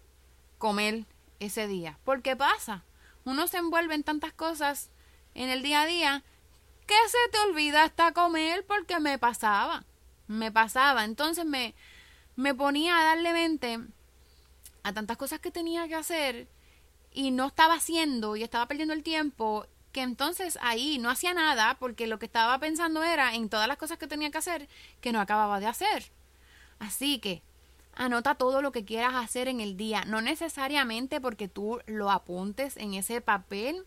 comer 0.59 1.07
ese 1.39 1.65
día. 1.65 1.97
Porque 2.03 2.35
pasa, 2.35 2.83
uno 3.25 3.47
se 3.47 3.57
envuelve 3.57 3.95
en 3.95 4.03
tantas 4.03 4.33
cosas 4.33 4.91
en 5.33 5.49
el 5.49 5.63
día 5.63 5.81
a 5.81 5.85
día 5.87 6.23
que 6.85 6.93
se 7.07 7.31
te 7.31 7.39
olvida 7.39 7.85
hasta 7.85 8.11
comer 8.11 8.63
porque 8.67 8.99
me 8.99 9.17
pasaba. 9.17 9.83
Me 10.27 10.51
pasaba. 10.51 11.05
Entonces 11.05 11.43
me, 11.43 11.73
me 12.35 12.53
ponía 12.53 12.99
a 12.99 13.05
darle 13.05 13.33
mente 13.33 13.79
tantas 14.93 15.17
cosas 15.17 15.39
que 15.39 15.51
tenía 15.51 15.87
que 15.87 15.95
hacer 15.95 16.47
y 17.11 17.31
no 17.31 17.47
estaba 17.47 17.75
haciendo 17.75 18.35
y 18.35 18.43
estaba 18.43 18.67
perdiendo 18.67 18.93
el 18.93 19.03
tiempo, 19.03 19.65
que 19.91 20.01
entonces 20.01 20.57
ahí 20.61 20.97
no 20.99 21.09
hacía 21.09 21.33
nada 21.33 21.77
porque 21.79 22.07
lo 22.07 22.19
que 22.19 22.25
estaba 22.25 22.57
pensando 22.59 23.03
era 23.03 23.33
en 23.33 23.49
todas 23.49 23.67
las 23.67 23.77
cosas 23.77 23.97
que 23.97 24.07
tenía 24.07 24.31
que 24.31 24.37
hacer 24.37 24.67
que 25.01 25.11
no 25.11 25.19
acababa 25.19 25.59
de 25.59 25.67
hacer. 25.67 26.11
Así 26.77 27.19
que 27.19 27.41
anota 27.95 28.35
todo 28.35 28.61
lo 28.61 28.71
que 28.71 28.85
quieras 28.85 29.15
hacer 29.15 29.47
en 29.47 29.59
el 29.59 29.75
día, 29.75 30.05
no 30.05 30.21
necesariamente 30.21 31.19
porque 31.19 31.47
tú 31.47 31.79
lo 31.85 32.11
apuntes 32.11 32.77
en 32.77 32.93
ese 32.93 33.21
papel, 33.21 33.85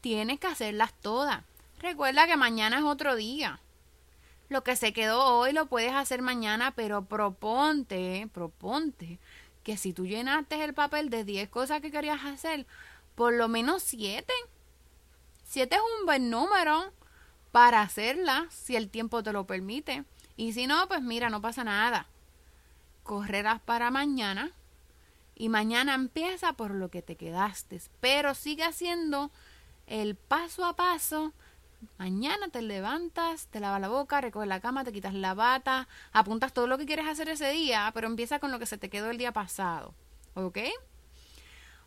tienes 0.00 0.40
que 0.40 0.46
hacerlas 0.46 0.94
todas. 0.94 1.44
Recuerda 1.78 2.26
que 2.26 2.36
mañana 2.36 2.78
es 2.78 2.84
otro 2.84 3.16
día. 3.16 3.60
Lo 4.48 4.62
que 4.62 4.76
se 4.76 4.92
quedó 4.92 5.24
hoy 5.24 5.52
lo 5.52 5.66
puedes 5.66 5.92
hacer 5.92 6.22
mañana, 6.22 6.72
pero 6.74 7.04
proponte, 7.04 8.28
proponte 8.32 9.18
que 9.66 9.76
si 9.76 9.92
tú 9.92 10.06
llenaste 10.06 10.62
el 10.62 10.74
papel 10.74 11.10
de 11.10 11.24
10 11.24 11.48
cosas 11.48 11.80
que 11.80 11.90
querías 11.90 12.24
hacer, 12.24 12.68
por 13.16 13.32
lo 13.32 13.48
menos 13.48 13.82
7. 13.82 14.32
7 15.42 15.74
es 15.74 15.82
un 15.98 16.06
buen 16.06 16.30
número 16.30 16.92
para 17.50 17.82
hacerla 17.82 18.46
si 18.48 18.76
el 18.76 18.88
tiempo 18.88 19.24
te 19.24 19.32
lo 19.32 19.44
permite. 19.44 20.04
Y 20.36 20.52
si 20.52 20.68
no, 20.68 20.86
pues 20.86 21.02
mira, 21.02 21.30
no 21.30 21.40
pasa 21.40 21.64
nada. 21.64 22.06
Correrás 23.02 23.60
para 23.60 23.90
mañana 23.90 24.52
y 25.34 25.48
mañana 25.48 25.94
empieza 25.94 26.52
por 26.52 26.70
lo 26.70 26.88
que 26.88 27.02
te 27.02 27.16
quedaste. 27.16 27.82
Pero 27.98 28.34
sigue 28.34 28.62
haciendo 28.62 29.32
el 29.88 30.14
paso 30.14 30.64
a 30.64 30.76
paso 30.76 31.32
Mañana 31.98 32.48
te 32.48 32.62
levantas, 32.62 33.46
te 33.48 33.60
lavas 33.60 33.80
la 33.80 33.88
boca, 33.88 34.20
recoges 34.20 34.48
la 34.48 34.60
cama, 34.60 34.84
te 34.84 34.92
quitas 34.92 35.14
la 35.14 35.34
bata, 35.34 35.88
apuntas 36.12 36.52
todo 36.52 36.66
lo 36.66 36.78
que 36.78 36.86
quieres 36.86 37.06
hacer 37.06 37.28
ese 37.28 37.50
día, 37.50 37.90
pero 37.94 38.06
empieza 38.06 38.38
con 38.38 38.50
lo 38.50 38.58
que 38.58 38.66
se 38.66 38.78
te 38.78 38.90
quedó 38.90 39.10
el 39.10 39.18
día 39.18 39.32
pasado. 39.32 39.94
¿Ok? 40.34 40.58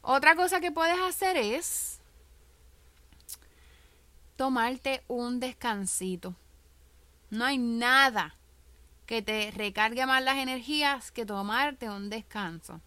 Otra 0.01 0.36
cosa 0.36 0.60
que 0.60 0.72
puedes 0.72 1.00
hacer 1.00 1.38
es 1.38 2.00
tomarte 4.36 5.03
un 5.08 5.39
descansito. 5.39 6.34
No 7.29 7.46
hay 7.46 7.58
nada 7.58 8.36
que 9.05 9.22
te 9.22 9.51
recargue 9.51 10.05
más 10.05 10.24
las 10.24 10.38
energías 10.38 11.12
que 11.12 11.25
tomarte 11.25 11.89
un 11.89 12.10
descanso. 12.10 12.81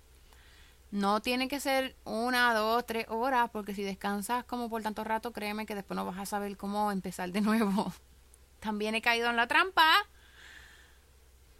No 0.92 1.22
tiene 1.22 1.48
que 1.48 1.58
ser 1.58 1.96
una, 2.04 2.52
dos, 2.52 2.84
tres 2.84 3.06
horas, 3.08 3.48
porque 3.50 3.74
si 3.74 3.82
descansas 3.82 4.44
como 4.44 4.68
por 4.68 4.82
tanto 4.82 5.02
rato, 5.04 5.32
créeme 5.32 5.64
que 5.64 5.74
después 5.74 5.96
no 5.96 6.04
vas 6.04 6.18
a 6.18 6.26
saber 6.26 6.58
cómo 6.58 6.92
empezar 6.92 7.32
de 7.32 7.40
nuevo. 7.40 7.94
También 8.60 8.94
he 8.94 9.00
caído 9.00 9.30
en 9.30 9.36
la 9.36 9.48
trampa. 9.48 9.90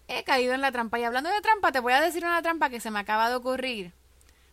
He 0.07 0.23
caído 0.23 0.53
en 0.53 0.61
la 0.61 0.71
trampa. 0.71 0.99
Y 0.99 1.05
hablando 1.05 1.31
de 1.31 1.41
trampa, 1.41 1.73
te 1.73 1.81
voy 1.81 1.95
a 1.95 2.03
decir 2.03 2.23
una 2.27 2.43
trampa 2.43 2.69
que 2.69 2.79
se 2.79 2.91
me 2.91 2.99
acaba 2.99 3.31
de 3.31 3.37
ocurrir. 3.37 3.95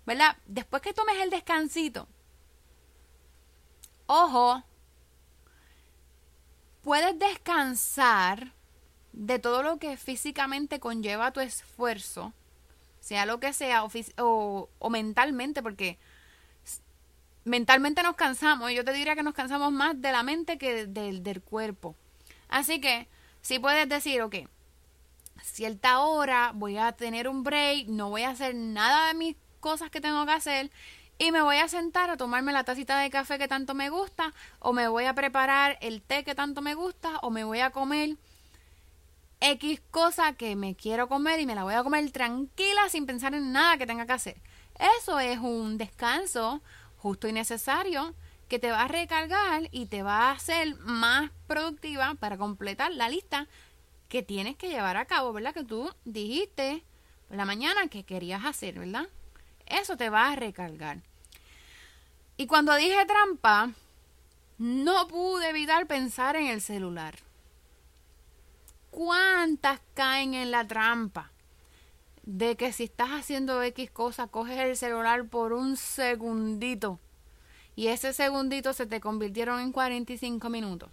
¿Verdad? 0.05 0.37
Después 0.45 0.81
que 0.81 0.93
tomes 0.93 1.17
el 1.17 1.29
descansito, 1.29 2.07
ojo, 4.05 4.63
puedes 6.83 7.19
descansar 7.19 8.53
de 9.11 9.39
todo 9.39 9.61
lo 9.61 9.77
que 9.77 9.97
físicamente 9.97 10.79
conlleva 10.79 11.33
tu 11.33 11.41
esfuerzo 11.41 12.33
sea 12.99 13.25
lo 13.25 13.39
que 13.39 13.53
sea, 13.53 13.83
o, 13.83 14.69
o, 14.79 14.89
mentalmente, 14.89 15.61
porque 15.61 15.97
mentalmente 17.43 18.03
nos 18.03 18.15
cansamos. 18.15 18.71
Yo 18.71 18.83
te 18.83 18.93
diría 18.93 19.15
que 19.15 19.23
nos 19.23 19.33
cansamos 19.33 19.71
más 19.71 20.01
de 20.01 20.11
la 20.11 20.23
mente 20.23 20.57
que 20.57 20.87
del, 20.87 21.23
del 21.23 21.41
cuerpo. 21.41 21.95
Así 22.47 22.81
que, 22.81 23.07
si 23.41 23.59
puedes 23.59 23.87
decir, 23.87 24.21
ok, 24.21 24.35
cierta 25.43 25.99
hora 25.99 26.51
voy 26.53 26.77
a 26.77 26.91
tener 26.91 27.27
un 27.27 27.43
break, 27.43 27.87
no 27.87 28.09
voy 28.09 28.23
a 28.23 28.29
hacer 28.29 28.55
nada 28.55 29.07
de 29.07 29.13
mis 29.13 29.35
cosas 29.59 29.89
que 29.89 30.01
tengo 30.01 30.25
que 30.25 30.31
hacer 30.31 30.71
y 31.21 31.33
me 31.33 31.41
voy 31.41 31.57
a 31.57 31.67
sentar 31.67 32.09
a 32.09 32.17
tomarme 32.17 32.53
la 32.53 32.63
tacita 32.63 32.97
de 32.99 33.09
café 33.09 33.37
que 33.37 33.49
tanto 33.49 33.73
me 33.75 33.89
gusta, 33.89 34.33
o 34.59 34.71
me 34.71 34.87
voy 34.87 35.03
a 35.03 35.13
preparar 35.13 35.77
el 35.81 36.01
té 36.01 36.23
que 36.23 36.33
tanto 36.33 36.61
me 36.61 36.75
gusta, 36.75 37.19
o 37.21 37.29
me 37.29 37.43
voy 37.43 37.59
a 37.59 37.71
comer 37.71 38.15
X 39.41 39.81
cosa 39.91 40.33
que 40.33 40.55
me 40.55 40.75
quiero 40.75 41.07
comer 41.07 41.39
y 41.39 41.45
me 41.45 41.55
la 41.55 41.63
voy 41.63 41.73
a 41.73 41.83
comer 41.83 42.11
tranquila 42.11 42.89
sin 42.89 43.05
pensar 43.05 43.33
en 43.33 43.51
nada 43.51 43.77
que 43.77 43.87
tenga 43.87 44.05
que 44.05 44.13
hacer. 44.13 44.41
Eso 44.99 45.19
es 45.19 45.39
un 45.39 45.77
descanso 45.77 46.61
justo 46.97 47.27
y 47.27 47.33
necesario 47.33 48.13
que 48.49 48.59
te 48.59 48.71
va 48.71 48.83
a 48.83 48.87
recargar 48.87 49.69
y 49.71 49.85
te 49.85 50.03
va 50.03 50.29
a 50.29 50.31
hacer 50.31 50.75
más 50.77 51.31
productiva 51.47 52.15
para 52.15 52.37
completar 52.37 52.91
la 52.91 53.07
lista 53.07 53.47
que 54.09 54.23
tienes 54.23 54.57
que 54.57 54.69
llevar 54.69 54.97
a 54.97 55.05
cabo, 55.05 55.31
¿verdad? 55.31 55.53
Que 55.53 55.63
tú 55.63 55.89
dijiste 56.03 56.83
la 57.29 57.45
mañana 57.45 57.87
que 57.87 58.03
querías 58.03 58.43
hacer, 58.43 58.79
¿verdad? 58.79 59.07
Eso 59.67 59.95
te 59.95 60.09
va 60.09 60.31
a 60.31 60.35
recargar. 60.35 60.97
Y 62.37 62.47
cuando 62.47 62.73
dije 62.75 63.05
trampa, 63.05 63.71
no 64.57 65.07
pude 65.07 65.49
evitar 65.49 65.85
pensar 65.85 66.35
en 66.35 66.47
el 66.47 66.61
celular. 66.61 67.15
¿Cuántas 68.91 69.79
caen 69.93 70.33
en 70.33 70.51
la 70.51 70.67
trampa? 70.67 71.31
De 72.23 72.55
que 72.55 72.73
si 72.73 72.85
estás 72.85 73.09
haciendo 73.09 73.61
X 73.63 73.91
cosa, 73.91 74.27
coges 74.27 74.59
el 74.59 74.75
celular 74.77 75.27
por 75.27 75.53
un 75.53 75.77
segundito 75.77 76.99
y 77.79 77.87
ese 77.87 78.11
segundito 78.11 78.73
se 78.73 78.85
te 78.87 78.99
convirtieron 78.99 79.61
en 79.61 79.71
45 79.71 80.49
minutos. 80.49 80.89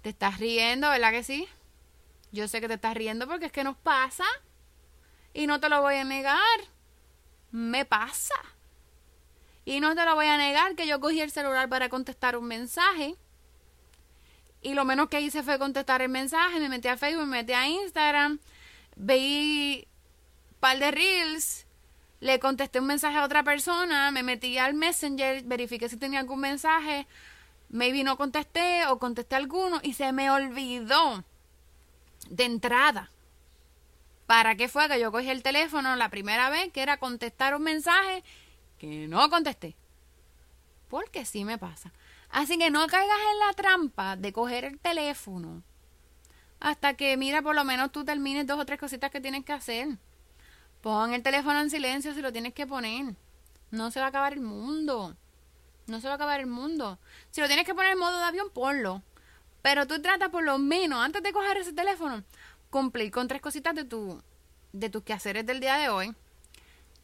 Te 0.00 0.08
estás 0.08 0.38
riendo, 0.38 0.88
¿verdad 0.88 1.10
que 1.10 1.22
sí? 1.22 1.46
Yo 2.32 2.48
sé 2.48 2.62
que 2.62 2.68
te 2.68 2.74
estás 2.74 2.94
riendo 2.94 3.28
porque 3.28 3.44
es 3.44 3.52
que 3.52 3.64
nos 3.64 3.76
pasa. 3.76 4.24
Y 5.34 5.46
no 5.46 5.60
te 5.60 5.68
lo 5.68 5.82
voy 5.82 5.96
a 5.96 6.04
negar. 6.04 6.40
Me 7.50 7.84
pasa. 7.84 8.34
Y 9.66 9.80
no 9.80 9.94
te 9.94 10.06
lo 10.06 10.14
voy 10.14 10.24
a 10.24 10.38
negar 10.38 10.74
que 10.74 10.86
yo 10.86 10.98
cogí 11.00 11.20
el 11.20 11.30
celular 11.30 11.68
para 11.68 11.90
contestar 11.90 12.38
un 12.38 12.46
mensaje 12.46 13.14
y 14.64 14.74
lo 14.74 14.84
menos 14.84 15.08
que 15.08 15.20
hice 15.20 15.44
fue 15.44 15.58
contestar 15.58 16.02
el 16.02 16.08
mensaje, 16.08 16.58
me 16.58 16.68
metí 16.68 16.88
a 16.88 16.96
Facebook, 16.96 17.26
me 17.26 17.38
metí 17.42 17.52
a 17.52 17.68
Instagram, 17.68 18.40
veí 18.96 19.86
un 20.50 20.58
par 20.58 20.78
de 20.80 20.90
reels, 20.90 21.66
le 22.18 22.40
contesté 22.40 22.80
un 22.80 22.86
mensaje 22.86 23.16
a 23.16 23.24
otra 23.24 23.44
persona, 23.44 24.10
me 24.10 24.24
metí 24.24 24.58
al 24.58 24.74
Messenger, 24.74 25.44
verifiqué 25.44 25.88
si 25.88 25.96
tenía 25.96 26.18
algún 26.18 26.40
mensaje, 26.40 27.06
maybe 27.68 28.02
no 28.02 28.16
contesté 28.16 28.86
o 28.88 28.98
contesté 28.98 29.36
alguno 29.36 29.78
y 29.82 29.92
se 29.92 30.10
me 30.12 30.30
olvidó 30.30 31.22
de 32.28 32.44
entrada 32.44 33.10
¿Para 34.26 34.56
qué 34.56 34.68
fue 34.68 34.88
que 34.88 34.98
yo 34.98 35.12
cogí 35.12 35.28
el 35.28 35.42
teléfono 35.42 35.96
la 35.96 36.08
primera 36.08 36.48
vez 36.48 36.72
que 36.72 36.82
era 36.82 36.96
contestar 36.96 37.54
un 37.54 37.62
mensaje 37.62 38.24
que 38.78 39.06
no 39.06 39.28
contesté? 39.28 39.76
Porque 40.88 41.26
sí 41.26 41.44
me 41.44 41.58
pasa. 41.58 41.92
Así 42.34 42.58
que 42.58 42.68
no 42.68 42.84
caigas 42.88 43.16
en 43.32 43.38
la 43.38 43.52
trampa 43.52 44.16
de 44.16 44.32
coger 44.32 44.64
el 44.64 44.80
teléfono 44.80 45.62
hasta 46.58 46.94
que, 46.94 47.16
mira, 47.16 47.42
por 47.42 47.54
lo 47.54 47.62
menos 47.62 47.92
tú 47.92 48.04
termines 48.04 48.44
dos 48.44 48.58
o 48.58 48.66
tres 48.66 48.80
cositas 48.80 49.12
que 49.12 49.20
tienes 49.20 49.44
que 49.44 49.52
hacer. 49.52 49.98
Pon 50.80 51.14
el 51.14 51.22
teléfono 51.22 51.60
en 51.60 51.70
silencio 51.70 52.12
si 52.12 52.20
lo 52.20 52.32
tienes 52.32 52.52
que 52.52 52.66
poner. 52.66 53.14
No 53.70 53.92
se 53.92 54.00
va 54.00 54.06
a 54.06 54.08
acabar 54.08 54.32
el 54.32 54.40
mundo. 54.40 55.16
No 55.86 56.00
se 56.00 56.08
va 56.08 56.14
a 56.14 56.16
acabar 56.16 56.40
el 56.40 56.48
mundo. 56.48 56.98
Si 57.30 57.40
lo 57.40 57.46
tienes 57.46 57.66
que 57.66 57.74
poner 57.74 57.92
en 57.92 58.00
modo 58.00 58.18
de 58.18 58.24
avión, 58.24 58.50
ponlo. 58.50 59.00
Pero 59.62 59.86
tú 59.86 60.02
trata 60.02 60.30
por 60.30 60.42
lo 60.42 60.58
menos, 60.58 61.04
antes 61.04 61.22
de 61.22 61.32
coger 61.32 61.58
ese 61.58 61.72
teléfono, 61.72 62.24
cumplir 62.68 63.12
con 63.12 63.28
tres 63.28 63.42
cositas 63.42 63.76
de 63.76 63.84
tu 63.84 64.20
de 64.72 64.90
tus 64.90 65.04
quehaceres 65.04 65.46
del 65.46 65.60
día 65.60 65.76
de 65.76 65.88
hoy. 65.88 66.16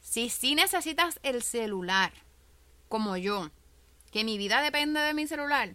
Si 0.01 0.29
sí 0.29 0.57
necesitas 0.57 1.21
el 1.23 1.45
celular, 1.45 2.13
como 2.89 3.17
yo, 3.17 3.53
que 4.11 4.25
mi 4.25 4.39
vida 4.39 4.63
depende 4.63 5.01
de 5.01 5.15
mi 5.15 5.27
celular, 5.27 5.75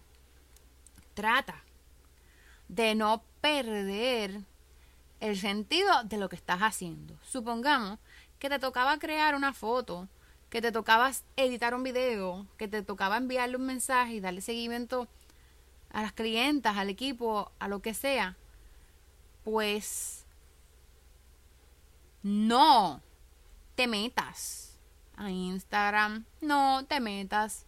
trata 1.14 1.62
de 2.68 2.94
no 2.94 3.22
perder 3.40 4.40
el 5.20 5.38
sentido 5.38 6.04
de 6.04 6.18
lo 6.18 6.28
que 6.28 6.36
estás 6.36 6.60
haciendo. 6.60 7.16
Supongamos 7.22 7.98
que 8.38 8.48
te 8.48 8.58
tocaba 8.58 8.98
crear 8.98 9.34
una 9.34 9.52
foto, 9.52 10.08
que 10.50 10.60
te 10.60 10.72
tocaba 10.72 11.10
editar 11.36 11.74
un 11.74 11.82
video, 11.82 12.46
que 12.56 12.68
te 12.68 12.82
tocaba 12.82 13.16
enviarle 13.16 13.56
un 13.56 13.66
mensaje 13.66 14.14
y 14.14 14.20
darle 14.20 14.40
seguimiento 14.40 15.08
a 15.90 16.02
las 16.02 16.12
clientas, 16.12 16.76
al 16.76 16.90
equipo, 16.90 17.50
a 17.58 17.68
lo 17.68 17.80
que 17.80 17.94
sea, 17.94 18.36
pues 19.44 20.26
no 22.22 23.00
te 23.76 23.86
metas 23.86 24.78
a 25.16 25.30
Instagram, 25.30 26.24
no 26.40 26.84
te 26.86 27.00
metas 27.00 27.65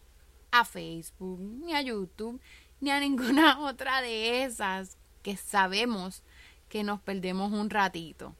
a 0.51 0.65
Facebook, 0.65 1.41
ni 1.41 1.75
a 1.75 1.83
YouTube, 1.83 2.41
ni 2.81 2.91
a 2.91 3.01
ninguna 3.01 3.59
otra 3.67 4.01
de 4.01 4.45
esas 4.45 4.97
que 5.23 5.37
sabemos 5.37 6.23
que 6.69 6.85
nos 6.85 7.01
perdemos 7.01 7.53
un 7.53 7.71
ratito. 7.71 8.35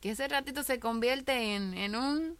Que 0.00 0.10
ese 0.10 0.28
ratito 0.28 0.62
se 0.62 0.80
convierte 0.80 1.54
en, 1.54 1.74
en 1.74 1.96
un 1.96 2.38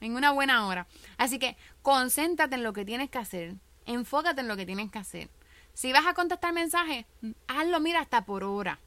en 0.00 0.14
una 0.14 0.32
buena 0.32 0.66
hora. 0.66 0.86
Así 1.16 1.38
que 1.38 1.56
concéntrate 1.82 2.56
en 2.56 2.62
lo 2.62 2.72
que 2.72 2.84
tienes 2.84 3.10
que 3.10 3.18
hacer. 3.18 3.54
Enfócate 3.86 4.40
en 4.40 4.48
lo 4.48 4.56
que 4.56 4.66
tienes 4.66 4.90
que 4.90 4.98
hacer. 4.98 5.30
Si 5.72 5.92
vas 5.92 6.06
a 6.06 6.14
contestar 6.14 6.52
mensajes, 6.52 7.06
hazlo, 7.48 7.80
mira, 7.80 8.00
hasta 8.00 8.24
por 8.24 8.44
hora. 8.44 8.78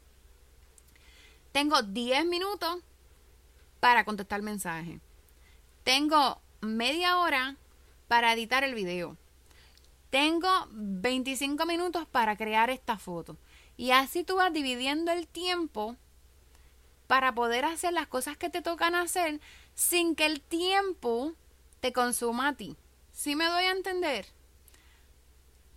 Tengo 1.52 1.82
10 1.82 2.26
minutos 2.26 2.84
para 3.80 4.06
contestar 4.06 4.42
mensajes. 4.42 5.02
Tengo 5.84 6.42
media 6.62 7.18
hora 7.18 7.58
para 8.08 8.34
editar 8.34 8.64
el 8.64 8.76
video. 8.76 9.18
Tengo 10.10 10.50
25 10.72 11.66
minutos 11.66 12.08
para 12.08 12.36
crear 12.36 12.70
esta 12.70 12.98
foto. 12.98 13.38
Y 13.78 13.92
así 13.92 14.24
tú 14.24 14.38
vas 14.38 14.52
dividiendo 14.52 15.12
el 15.12 15.28
tiempo 15.28 15.96
para 17.08 17.34
poder 17.34 17.66
hacer 17.66 17.94
las 17.94 18.08
cosas 18.08 18.38
que 18.38 18.50
te 18.50 18.62
tocan 18.62 18.96
hacer 18.96 19.40
sin 19.74 20.16
que 20.16 20.26
el 20.26 20.42
tiempo 20.42 21.34
te 21.80 21.94
consuma 21.94 22.50
a 22.50 22.54
ti. 22.54 22.76
¿Sí 23.12 23.36
me 23.36 23.46
doy 23.46 23.64
a 23.64 23.72
entender? 23.72 24.26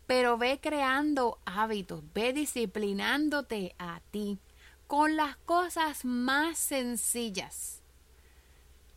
Pero 0.07 0.37
ve 0.37 0.61
creando 0.61 1.39
hábitos, 1.45 2.03
ve 2.13 2.33
disciplinándote 2.33 3.75
a 3.79 4.01
ti 4.11 4.39
con 4.87 5.17
las 5.17 5.37
cosas 5.39 6.05
más 6.05 6.59
sencillas. 6.59 7.81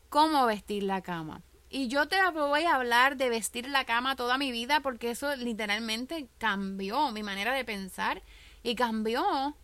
¿Cómo 0.09 0.45
vestir 0.45 0.83
la 0.83 1.01
cama? 1.01 1.41
Y 1.69 1.87
yo 1.87 2.07
te 2.07 2.17
voy 2.31 2.63
a 2.63 2.75
hablar 2.75 3.17
de 3.17 3.29
vestir 3.29 3.67
la 3.67 3.85
cama 3.85 4.15
toda 4.15 4.37
mi 4.37 4.51
vida 4.51 4.79
porque 4.81 5.11
eso 5.11 5.35
literalmente 5.35 6.27
cambió 6.37 7.11
mi 7.11 7.23
manera 7.23 7.53
de 7.53 7.65
pensar 7.65 8.21
y 8.63 8.75
cambió 8.75 9.55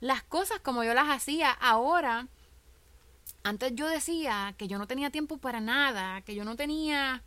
las 0.00 0.22
cosas 0.22 0.60
como 0.60 0.84
yo 0.84 0.94
las 0.94 1.08
hacía. 1.08 1.50
Ahora 1.50 2.28
antes 3.42 3.72
yo 3.74 3.88
decía 3.88 4.54
que 4.58 4.68
yo 4.68 4.78
no 4.78 4.86
tenía 4.86 5.10
tiempo 5.10 5.38
para 5.38 5.60
nada, 5.60 6.20
que 6.22 6.34
yo 6.34 6.44
no 6.44 6.56
tenía 6.56 7.22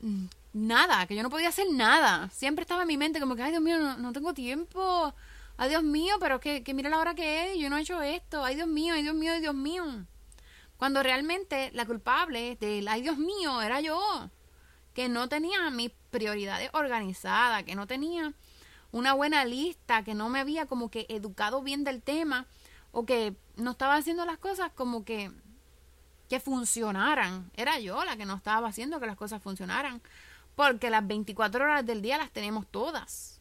mm, 0.00 0.26
nada, 0.52 1.06
que 1.06 1.14
yo 1.16 1.22
no 1.22 1.30
podía 1.30 1.48
hacer 1.48 1.66
nada. 1.72 2.28
Siempre 2.30 2.62
estaba 2.62 2.82
en 2.82 2.88
mi 2.88 2.96
mente 2.96 3.20
como 3.20 3.36
que, 3.36 3.42
ay 3.42 3.50
Dios 3.50 3.62
mío, 3.62 3.78
no, 3.78 4.12
tengo 4.12 4.34
tiempo. 4.34 5.14
Ay 5.56 5.70
Dios 5.70 5.82
mío, 5.82 6.16
pero 6.20 6.40
que, 6.40 6.62
que 6.62 6.74
mira 6.74 6.90
la 6.90 6.98
hora 6.98 7.14
que 7.14 7.52
es, 7.52 7.58
yo 7.58 7.70
no 7.70 7.76
he 7.76 7.82
hecho 7.82 8.02
esto. 8.02 8.44
Ay 8.44 8.56
Dios 8.56 8.68
mío, 8.68 8.94
ay 8.94 9.02
Dios 9.02 9.14
mío, 9.14 9.32
ay 9.32 9.40
Dios 9.40 9.54
mío. 9.54 9.84
Cuando 10.78 11.02
realmente 11.02 11.70
la 11.72 11.86
culpable 11.86 12.56
del 12.56 12.86
ay 12.88 13.02
Dios 13.02 13.18
mío 13.18 13.62
era 13.62 13.80
yo, 13.80 14.30
que 14.94 15.08
no 15.08 15.28
tenía 15.28 15.70
mis 15.70 15.90
prioridades 16.10 16.70
organizadas, 16.72 17.64
que 17.64 17.74
no 17.74 17.86
tenía 17.86 18.32
una 18.92 19.12
buena 19.12 19.44
lista, 19.44 20.04
que 20.04 20.14
no 20.14 20.28
me 20.28 20.40
había 20.40 20.66
como 20.66 20.90
que 20.90 21.06
educado 21.08 21.62
bien 21.62 21.84
del 21.84 22.02
tema 22.02 22.46
o 22.92 23.04
que 23.04 23.34
no 23.56 23.72
estaba 23.72 23.96
haciendo 23.96 24.24
las 24.24 24.38
cosas 24.38 24.70
como 24.74 25.04
que 25.04 25.30
que 26.28 26.40
funcionaran. 26.40 27.50
Era 27.56 27.78
yo 27.78 28.04
la 28.04 28.16
que 28.16 28.26
no 28.26 28.34
estaba 28.34 28.68
haciendo 28.68 29.00
que 29.00 29.06
las 29.06 29.16
cosas 29.16 29.42
funcionaran. 29.42 30.02
Porque 30.54 30.90
las 30.90 31.06
24 31.06 31.64
horas 31.64 31.86
del 31.86 32.02
día 32.02 32.16
las 32.16 32.30
tenemos 32.30 32.66
todas. 32.66 33.40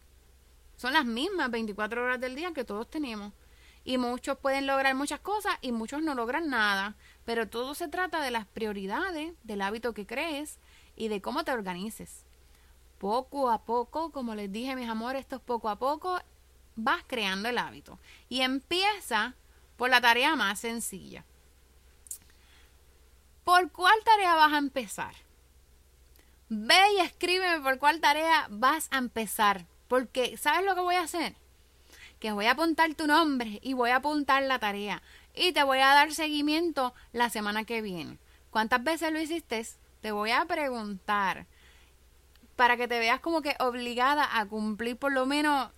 Son 0.76 0.94
las 0.94 1.06
mismas 1.06 1.50
24 1.50 2.04
horas 2.04 2.20
del 2.20 2.36
día 2.36 2.54
que 2.54 2.66
todos 2.66 2.90
tenemos. 2.90 3.32
Y 3.84 3.98
muchos 3.98 4.38
pueden 4.38 4.68
lograr 4.68 4.94
muchas 4.96 5.20
cosas 5.20 5.58
y 5.62 5.72
muchos 5.72 6.02
no 6.02 6.16
logran 6.16 6.50
nada. 6.50 6.96
Pero 7.26 7.48
todo 7.50 7.76
se 7.76 7.88
trata 7.88 8.22
de 8.22 8.32
las 8.32 8.46
prioridades, 8.46 9.34
del 9.44 9.62
hábito 9.62 9.94
que 9.94 10.06
crees 10.06 10.60
y 10.96 11.08
de 11.08 11.22
cómo 11.22 11.44
te 11.44 11.52
organices. 11.52 12.24
Poco 13.00 13.50
a 13.50 13.64
poco, 13.66 14.12
como 14.12 14.36
les 14.36 14.52
dije 14.52 14.76
mis 14.76 14.90
amores, 14.90 15.22
esto 15.22 15.38
es 15.38 15.42
poco 15.42 15.70
a 15.70 15.78
poco, 15.78 16.20
vas 16.76 17.04
creando 17.08 17.50
el 17.50 17.58
hábito. 17.58 18.00
Y 18.30 18.42
empieza 18.42 19.36
por 19.76 19.90
la 19.90 20.02
tarea 20.02 20.36
más 20.36 20.60
sencilla. 20.60 21.26
¿Por 23.44 23.72
cuál 23.72 23.96
tarea 24.04 24.36
vas 24.36 24.54
a 24.54 24.58
empezar? 24.58 25.14
Ve 26.50 26.94
y 26.98 27.02
escríbeme 27.02 27.62
por 27.62 27.80
cuál 27.80 28.00
tarea 28.00 28.48
vas 28.50 28.88
a 28.92 28.98
empezar. 28.98 29.66
Porque, 29.88 30.38
¿sabes 30.38 30.66
lo 30.66 30.74
que 30.76 30.82
voy 30.82 30.96
a 30.96 31.04
hacer? 31.04 31.36
Que 32.20 32.32
voy 32.32 32.46
a 32.46 32.52
apuntar 32.52 32.94
tu 32.96 33.08
nombre 33.08 33.60
y 33.62 33.74
voy 33.74 33.92
a 33.92 33.98
apuntar 33.98 34.42
la 34.44 34.58
tarea. 34.58 35.02
Y 35.36 35.52
te 35.52 35.64
voy 35.64 35.80
a 35.80 35.94
dar 35.94 36.14
seguimiento 36.14 36.94
la 37.12 37.30
semana 37.30 37.66
que 37.66 37.82
viene. 37.82 38.18
¿Cuántas 38.52 38.84
veces 38.84 39.12
lo 39.12 39.20
hiciste? 39.20 39.66
Te 40.02 40.12
voy 40.12 40.32
a 40.32 40.46
preguntar. 40.46 41.46
Para 42.56 42.78
que 42.78 42.88
te 42.88 43.00
veas 43.00 43.20
como 43.20 43.42
que 43.42 43.56
obligada 43.60 44.40
a 44.40 44.46
cumplir 44.46 44.96
por 44.98 45.12
lo 45.12 45.26
menos 45.26 45.72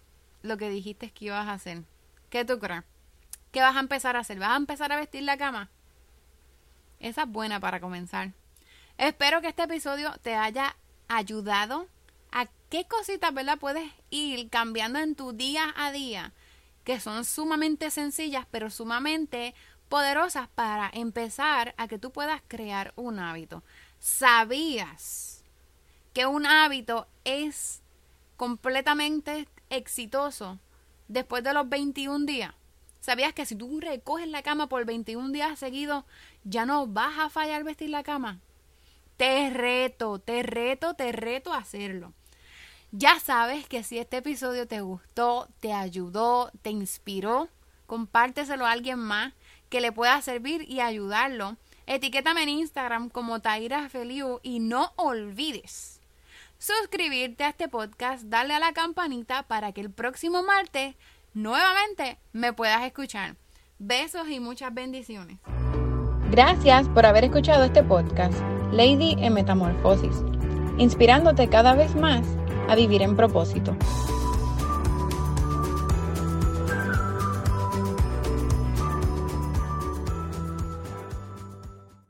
lo 0.44 0.58
que 0.58 0.70
dijiste 0.70 1.10
que 1.12 1.26
ibas 1.26 1.48
a 1.48 1.54
hacer. 1.54 1.84
¿Qué 2.30 2.46
tú 2.46 2.60
crees? 2.60 2.84
¿Qué 3.52 3.62
vas 3.62 3.76
a 3.76 3.80
empezar 3.80 4.16
a 4.16 4.20
hacer? 4.20 4.38
¿Vas 4.38 4.52
a 4.52 4.58
empezar 4.58 4.92
a 4.92 4.98
vestir 4.98 5.24
la 5.24 5.38
cama? 5.38 5.70
Esa 7.00 7.24
es 7.24 7.30
buena 7.30 7.60
para 7.60 7.80
comenzar. 7.80 8.34
Espero 8.98 9.42
que 9.42 9.48
este 9.48 9.64
episodio 9.64 10.14
te 10.22 10.36
haya 10.36 10.76
ayudado 11.08 11.88
a 12.32 12.48
qué 12.70 12.86
cositas, 12.86 13.34
¿verdad? 13.34 13.58
Puedes 13.60 13.92
ir 14.10 14.50
cambiando 14.50 15.00
en 15.00 15.16
tu 15.16 15.34
día 15.34 15.74
a 15.78 15.92
día, 15.92 16.34
que 16.88 17.02
son 17.02 17.26
sumamente 17.26 17.92
sencillas, 17.92 18.48
pero 18.50 18.70
sumamente 18.70 19.54
poderosas 19.90 20.48
para 20.48 20.90
empezar 20.94 21.76
a 21.76 21.90
que 21.90 22.00
tú 22.00 22.14
puedas 22.14 22.42
crear 22.48 22.94
un 22.96 23.20
hábito. 23.20 23.62
¿Sabías 24.00 25.44
que 26.14 26.26
un 26.26 26.46
hábito 26.46 27.06
es 27.26 27.82
completamente 28.38 29.50
exitoso 29.70 30.60
después 31.10 31.44
de 31.44 31.54
los 31.54 31.68
21 31.68 32.26
días? 32.26 32.54
¿Sabías 33.02 33.34
que 33.34 33.46
si 33.46 33.58
tú 33.58 33.82
recoges 33.82 34.30
la 34.30 34.42
cama 34.42 34.70
por 34.70 34.86
21 34.86 35.34
días 35.34 35.60
seguidos, 35.60 36.06
ya 36.46 36.66
no 36.66 36.88
vas 36.88 37.20
a 37.20 37.30
fallar 37.30 37.66
vestir 37.66 37.90
la 37.90 38.04
cama? 38.04 38.40
Te 39.18 39.50
reto, 39.50 40.20
te 40.20 40.42
reto, 40.42 40.94
te 40.94 41.12
reto 41.12 41.52
a 41.52 41.58
hacerlo. 41.58 42.14
Ya 43.00 43.20
sabes 43.20 43.68
que 43.68 43.84
si 43.84 44.00
este 44.00 44.18
episodio 44.18 44.68
te 44.68 44.82
gustó, 44.82 45.48
te 45.60 45.72
ayudó, 45.72 46.50
te 46.64 46.72
inspiró, 46.72 47.48
compárteselo 47.86 48.66
a 48.66 48.72
alguien 48.72 48.98
más 48.98 49.36
que 49.70 49.82
le 49.82 49.92
pueda 49.92 50.20
servir 50.24 50.66
y 50.68 50.80
ayudarlo. 50.80 51.58
Etiquétame 51.86 52.42
en 52.42 52.50
Instagram 52.50 53.10
como 53.10 53.40
Taira 53.40 53.88
Feliu 53.90 54.40
y 54.42 54.60
no 54.60 54.94
olvides 54.96 56.02
suscribirte 56.58 57.44
a 57.44 57.50
este 57.50 57.68
podcast, 57.68 58.24
darle 58.24 58.56
a 58.56 58.60
la 58.60 58.74
campanita 58.74 59.44
para 59.44 59.74
que 59.74 59.82
el 59.82 59.92
próximo 59.92 60.42
martes 60.42 60.96
nuevamente 61.36 62.18
me 62.34 62.52
puedas 62.52 62.84
escuchar. 62.84 63.36
Besos 63.78 64.28
y 64.28 64.40
muchas 64.40 64.74
bendiciones. 64.74 65.38
Gracias 66.32 66.90
por 66.90 67.06
haber 67.06 67.26
escuchado 67.26 67.64
este 67.64 67.84
podcast, 67.84 68.42
Lady 68.72 69.16
en 69.20 69.36
Metamorfosis, 69.36 70.16
inspirándote 70.80 71.48
cada 71.48 71.76
vez 71.76 71.94
más 71.94 72.26
a 72.68 72.76
vivir 72.76 73.02
en 73.02 73.16
propósito. 73.16 73.76